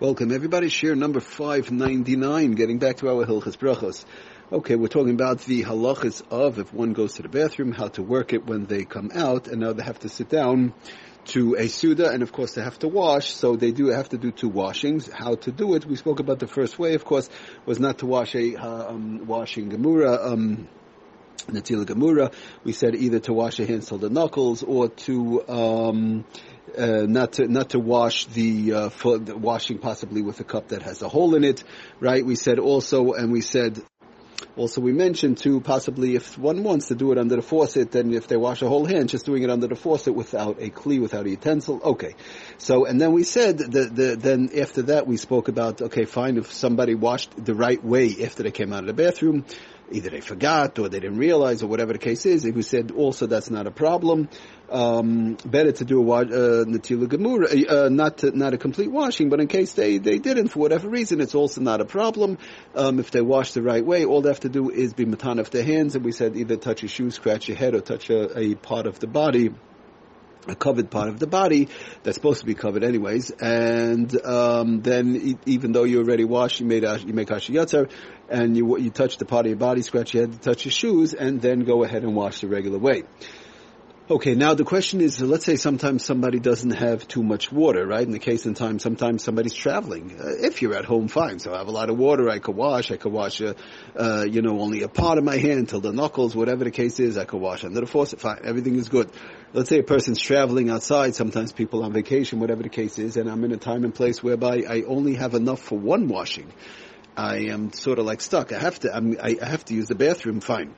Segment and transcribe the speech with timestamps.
[0.00, 0.70] Welcome everybody.
[0.70, 4.04] Share number 599, getting back to our Hilchas Brachos.
[4.50, 8.02] Okay, we're talking about the halachas of if one goes to the bathroom, how to
[8.02, 10.74] work it when they come out, and now they have to sit down
[11.26, 14.18] to a Suda, and of course they have to wash, so they do have to
[14.18, 15.08] do two washings.
[15.08, 15.86] How to do it?
[15.86, 17.30] We spoke about the first way, of course,
[17.64, 20.68] was not to wash a uh, um, washing Gemura, um,
[21.46, 22.34] Natila Gemura.
[22.64, 26.24] We said either to wash your hands till the knuckles or to um,
[26.76, 30.82] uh, not to not to wash the uh, foot, washing possibly with a cup that
[30.82, 31.64] has a hole in it,
[32.00, 32.24] right?
[32.24, 33.82] We said also, and we said
[34.56, 38.12] also, we mentioned too, possibly if one wants to do it under the faucet, then
[38.14, 41.00] if they wash a whole hand, just doing it under the faucet without a kli,
[41.00, 42.14] without a utensil, okay.
[42.58, 46.36] So, and then we said that the, then after that we spoke about, okay, fine,
[46.36, 49.44] if somebody washed the right way after they came out of the bathroom,
[49.90, 52.44] either they forgot or they didn't realize or whatever the case is.
[52.44, 54.28] We said also that's not a problem.
[54.70, 56.24] Um, better to do a uh,
[56.64, 60.48] natila gemura, uh, not to, not a complete washing, but in case they, they didn't
[60.48, 62.38] for whatever reason, it's also not a problem.
[62.74, 65.38] Um, if they wash the right way, all they have to do is be matan
[65.38, 68.08] of their hands, and we said either touch your shoes, scratch your head, or touch
[68.08, 69.50] a, a part of the body
[70.46, 71.68] a covered part of the body
[72.02, 76.66] that's supposed to be covered anyways, and um, then even though you already washed, you
[76.66, 77.90] made you make hashiyatzer,
[78.28, 81.14] and you you touch the part of your body, scratch your head, touch your shoes,
[81.14, 83.04] and then go ahead and wash the regular way.
[84.10, 88.02] Okay, now the question is, let's say sometimes somebody doesn't have too much water, right?
[88.02, 90.20] In the case in time, sometimes somebody's traveling.
[90.20, 91.38] Uh, if you're at home, fine.
[91.38, 92.90] So I have a lot of water, I could wash.
[92.90, 93.54] I could wash, uh,
[93.98, 97.00] uh, you know, only a part of my hand till the knuckles, whatever the case
[97.00, 97.16] is.
[97.16, 98.40] I could wash under the faucet, fine.
[98.44, 99.08] Everything is good.
[99.54, 101.14] Let's say a person's traveling outside.
[101.14, 104.22] Sometimes people on vacation, whatever the case is, and I'm in a time and place
[104.22, 106.52] whereby I only have enough for one washing.
[107.16, 108.52] I am sort of like stuck.
[108.52, 108.94] I have to.
[108.94, 110.40] I'm, I have to use the bathroom.
[110.40, 110.74] Fine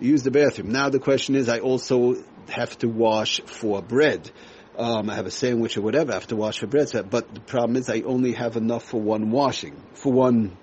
[0.00, 0.72] use the bathroom.
[0.72, 2.16] Now the question is, I also
[2.48, 4.30] have to wash for bread.
[4.78, 6.12] Um, I have a sandwich or whatever.
[6.12, 6.90] I have to wash for bread.
[7.10, 10.56] But the problem is, I only have enough for one washing, for one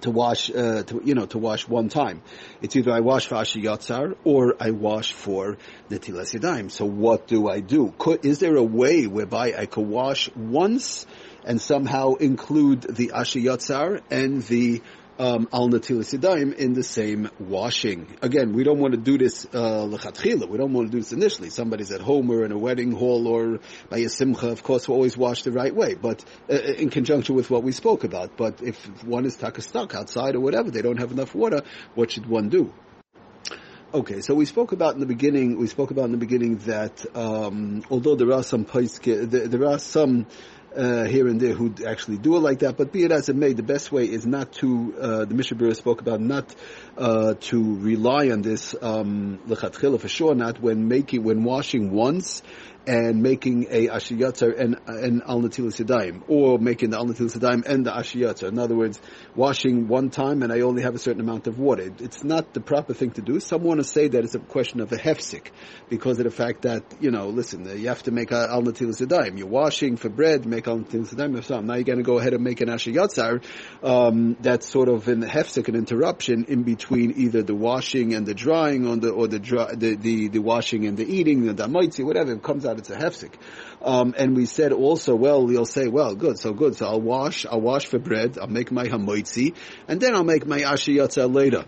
[0.00, 2.22] to wash, uh, to, you know, to wash one time.
[2.60, 5.58] It's either I wash for Ashi Yatzar or I wash for
[5.90, 6.70] Netilas Yadayim.
[6.70, 7.92] So what do I do?
[7.98, 11.06] Could, is there a way whereby I could wash once
[11.44, 14.82] and somehow include the Ashi Yatzar and the
[15.22, 18.08] um, al natilas yadayim in the same washing.
[18.22, 20.48] Again, we don't want to do this uh, lechatchila.
[20.48, 21.50] We don't want to do this initially.
[21.50, 24.48] Somebody's at home or in a wedding hall or by a simcha.
[24.48, 27.70] Of course, we always wash the right way, but uh, in conjunction with what we
[27.70, 28.36] spoke about.
[28.36, 31.62] But if one is stuck outside or whatever, they don't have enough water.
[31.94, 32.72] What should one do?
[33.94, 35.58] Okay, so we spoke about in the beginning.
[35.58, 39.78] We spoke about in the beginning that um, although there are some there, there are
[39.78, 40.26] some
[40.76, 42.76] uh, here and there who actually do it like that.
[42.76, 44.94] But be it as it may, the best way is not to.
[45.00, 46.54] Uh, the Mishnah spoke about not
[46.96, 50.34] uh, to rely on this um, for sure.
[50.34, 52.42] Not when making when washing once
[52.86, 57.90] and making a ashiyatzer and and al natilas or making the al natilas and the
[57.90, 58.48] ashiyatzer.
[58.48, 59.00] In other words,
[59.34, 61.92] washing one time and I only have a certain amount of water.
[61.98, 63.40] It's not the proper thing to do.
[63.40, 65.50] Some want to say that it's a question of a hefsik
[65.88, 69.46] because of the fact that you know, listen, you have to make al natilas You're
[69.46, 72.68] washing for bread, make al natilas Now you're going to go ahead and make an
[72.68, 73.42] ashiyatzer.
[73.82, 78.34] Um, that's sort of an hefsik, an interruption in between either the washing and the
[78.34, 82.04] drying on the or the dry, the, the, the washing and the eating, the damaitzi,
[82.04, 83.34] whatever it comes out it's a hefsek.
[83.80, 87.46] Um, and we said also, well, you'll say, well, good, so good, so I'll wash,
[87.46, 89.54] I'll wash for bread, I'll make my hamoitzi,
[89.88, 91.64] and then I'll make my ashiyatza later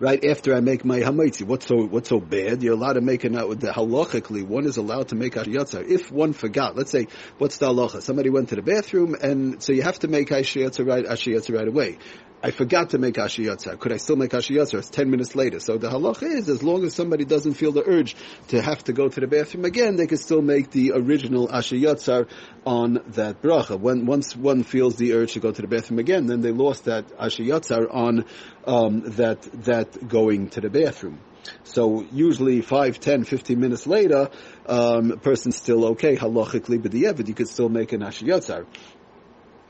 [0.00, 1.44] right after I make my hamaitzi.
[1.44, 2.62] What's so what's so bad?
[2.62, 4.44] You're allowed to make it out with the halachically.
[4.44, 6.76] One is allowed to make ashiyatza if one forgot.
[6.76, 7.06] Let's say
[7.38, 8.02] what's the halacha?
[8.02, 11.68] Somebody went to the bathroom, and so you have to make ashiyatza right ashiyatza right
[11.68, 11.98] away.
[12.42, 13.78] I forgot to make Ashiyatza.
[13.78, 14.78] Could I still make Ashiyatza?
[14.78, 15.60] It's 10 minutes later.
[15.60, 18.16] So the halacha is, as long as somebody doesn't feel the urge
[18.48, 22.28] to have to go to the bathroom again, they can still make the original Ashiyatza
[22.64, 23.78] on that bracha.
[23.78, 26.84] When, once one feels the urge to go to the bathroom again, then they lost
[26.86, 28.24] that Ashiyatza on,
[28.66, 31.20] um, that, that going to the bathroom.
[31.64, 34.30] So usually 5, 10, 15 minutes later,
[34.64, 38.66] um, a person's still okay, halachically, but you could still make an Ashiyatza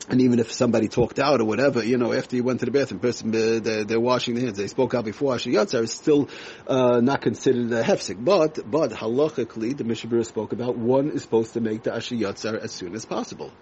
[0.08, 2.72] and even if somebody talked out or whatever, you know, after you went to the
[2.72, 5.92] bathroom, person uh, they're, they're, washing their hands, they spoke out before Asher Yatzar, is
[5.92, 6.28] still
[6.66, 8.24] uh, not considered a hefsek.
[8.24, 12.16] But but halachically, the Mishnah Berurah spoke about one is supposed to make the Asher
[12.16, 13.52] Yatzar as soon as possible.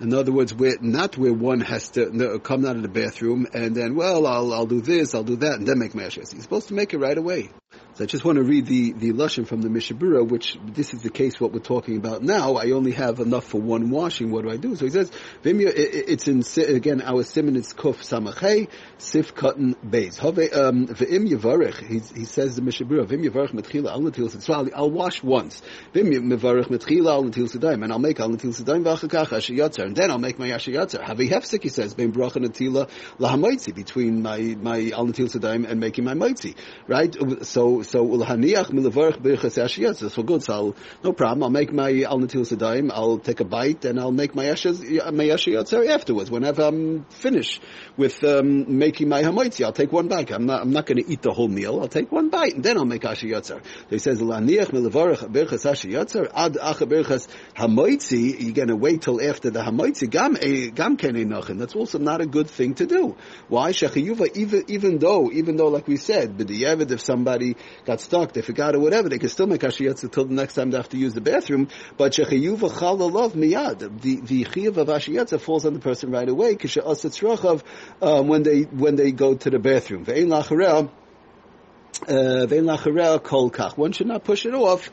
[0.00, 3.74] In other words, where, not where one has to come out of the bathroom and
[3.74, 6.42] then, well, I'll, I'll do this, I'll do that, and then make my Asher He's
[6.42, 7.50] supposed to make it right away.
[7.98, 10.94] So I just want to read the, the Lashon from the Mishnah Berurah, which this
[10.94, 12.54] is the case what we're talking about now.
[12.54, 14.30] I only have enough for one washing.
[14.30, 14.76] What do I do?
[14.76, 15.10] So he says,
[15.42, 16.44] it's in,
[16.76, 18.68] again, our simon is kuf samachay,
[18.98, 20.22] sif katan beis.
[20.22, 24.92] Um, v'im yavarech, he says the Mishnah Berurah, v'im yavarech metchila al natil sitzvali, I'll
[24.92, 25.60] wash once.
[25.92, 29.96] V'im yavarech metchila al natil sidaim, and I'll make al natil sidaim v'achakach ashiyatzer, and
[29.96, 31.02] then I'll make my ashiyatzer.
[31.02, 35.80] Havi hefsek, he says, ben bracha natila lahamaitzi, between my, my al natil sidaim and
[35.80, 36.54] making my maitzi.
[36.86, 37.12] Right?
[37.44, 40.10] So, so ulhaniach milavarach birchas ashiyatzer.
[40.10, 43.44] So good, so I'll, no problem, I'll make my al natil sidaim, I'll take a
[43.44, 47.62] bite, and I'll make my ashiyatzer afterwards, whenever I'm finished
[47.96, 49.64] with um, making my hamaitzi.
[49.64, 50.30] I'll take one bite.
[50.30, 51.80] I'm not, I'm not going to eat the whole meal.
[51.80, 53.62] I'll take one bite, and then I'll make ashiyatzer.
[53.62, 57.26] So he says, laniach milavarach birchas ashiyatzer, ad acha birchas
[57.56, 62.20] hamaitzi, you're going to wait till after the hamaitzi, gam, gam kenei That's also not
[62.20, 63.16] a good thing to do.
[63.48, 63.72] Why?
[63.72, 68.42] Shechiyuva, even, even though, even though, like we said, the if somebody got stuck, they
[68.42, 70.96] forgot or whatever, they can still make ashiyatzer till the next time they have to
[70.96, 75.80] use the bathroom, but shechiyuva chalalov miyad, the, the chiyuv of ashiyatzer falls on the
[75.80, 77.62] person right away, kisha asatzrachav,
[78.02, 80.04] um, when they, when they go to the bathroom.
[80.04, 80.90] Ve'en lacharel,
[82.06, 83.76] uh, kol kach.
[83.76, 84.90] One should not push it off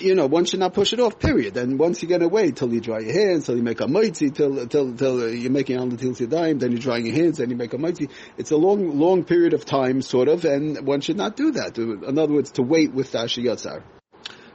[0.00, 1.56] you know, one should not push it off, period.
[1.56, 4.34] And once you get away, till you dry your hands, till you make a moitzi,
[4.34, 7.50] till, till, till you're making on the till dime, then you're drying your hands, then
[7.50, 8.10] you make a moitzi.
[8.36, 11.78] It's a long, long period of time, sort of, and one should not do that.
[11.78, 13.82] In other words, to wait with the Ashiyatzar.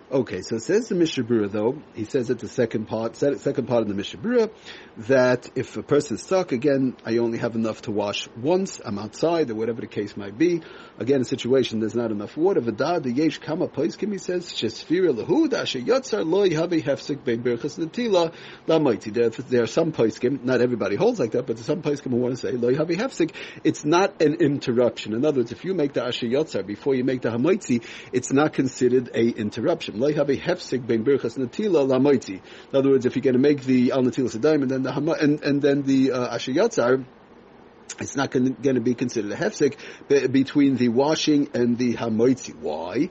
[0.09, 3.81] Okay, so says the Mishnah Berurah though, he says at the second part, second part
[3.81, 4.49] of the Mishnah Berurah,
[4.99, 8.97] that if a person is stuck, again, I only have enough to wash once, I'm
[8.99, 10.61] outside, or whatever the case might be.
[10.99, 12.59] Again, a situation, there's not enough water.
[12.59, 17.43] V'da, the yesh kama poiskim, he says, shesfira lahud, asher yotzar loy havi hefsik bein
[17.43, 18.33] birchas netila
[18.67, 19.13] lamaiti.
[19.13, 22.35] There, there are some poiskim, not everybody holds like that, but some poiskim who want
[22.35, 25.13] to say, loy havi hefsik, it's not an interruption.
[25.13, 28.33] In other words, if you make the asher yotzar before you make the hamaitzi, it's
[28.33, 29.99] not considered a interruption.
[29.99, 32.41] Lo yhavi hefsek bein birchas netila lamaiti.
[32.71, 35.17] In other words, if you're going to make the al natil sedaim and then the
[35.21, 37.05] and, and then the uh, yatzar,
[37.99, 39.77] it's not going to be considered a hefsek
[40.31, 42.55] between the washing and the hamoitzi.
[42.55, 43.09] Why?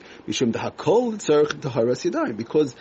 [2.37, 2.75] Because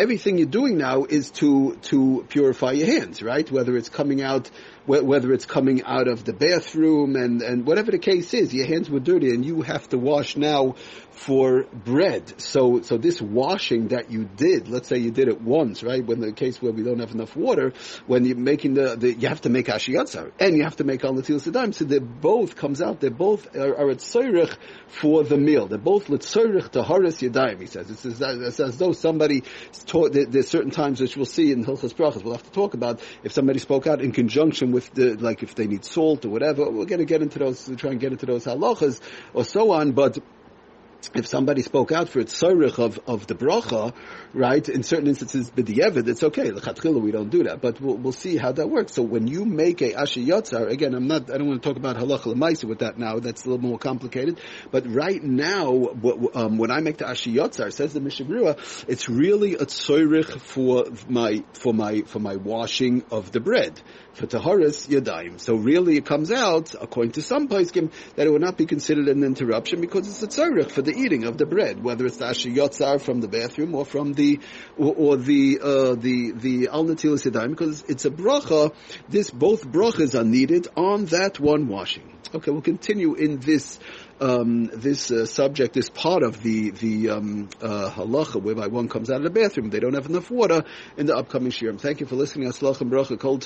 [0.00, 3.50] everything you're doing now is to to purify your hands, right?
[3.50, 4.50] Whether it's coming out
[4.86, 8.90] whether it's coming out of the bathroom and, and whatever the case is, your hands
[8.90, 10.74] were dirty and you have to wash now
[11.10, 12.40] for bread.
[12.40, 16.04] So, so this washing that you did, let's say you did it once, right?
[16.04, 17.72] When the case where we don't have enough water,
[18.06, 21.04] when you're making the, the you have to make ashiyatzar and you have to make
[21.04, 21.74] al natil sedam.
[21.74, 24.56] So they both comes out, they both are, are at tzorich
[24.88, 25.68] for the meal.
[25.68, 27.90] They're both letzorich to haris yadayim, he says.
[27.90, 29.44] It's as, it's as though somebody
[29.90, 33.00] taught, there's certain times which we'll see in Hilchas Brachas, we'll have to talk about
[33.24, 36.70] if somebody spoke out in conjunction with the, like if they need salt or whatever.
[36.70, 39.00] We're going to get into those, try and get into those halachas
[39.34, 40.18] or so on, but
[41.14, 43.94] if somebody spoke out for its sorich of, of the bracha,
[44.34, 46.50] right, in certain instances, b'di'evid, it's okay.
[46.50, 47.60] L'chatchila, we don't do that.
[47.60, 48.94] But we'll, we'll see how that works.
[48.94, 51.76] So when you make a asher yotzar, again, I'm not, I don't want to talk
[51.76, 53.18] about halacha l'maisa with that now.
[53.18, 54.40] That's a little more complicated.
[54.70, 55.88] But right now,
[56.34, 60.40] um, when I make the asher yotzar, says the Mishnah Berurah, it's really a tzorich
[60.40, 63.80] for my, for my, for my washing of the bread.
[64.12, 65.40] For taharis yadayim.
[65.40, 69.08] So really it comes out, according to some poskim, that it would not be considered
[69.08, 72.26] an interruption because it's a tzorich for the eating of the bread, whether it's the
[72.26, 74.40] asher yotzar from the bathroom or from the
[74.76, 78.74] or, or the uh, the the al natil because it's a bracha.
[79.08, 82.16] This both brachas are needed on that one washing.
[82.34, 83.78] Okay, we'll continue in this.
[84.22, 89.08] Um, this uh, subject, this part of the the um, uh, halacha, whereby one comes
[89.10, 90.62] out of the bathroom, they don't have enough water
[90.98, 91.80] in the upcoming shirim.
[91.80, 92.46] Thank you for listening.
[92.46, 93.38] Aslach bracha kol.